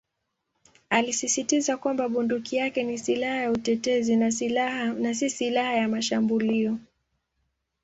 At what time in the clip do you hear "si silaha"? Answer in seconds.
5.13-5.73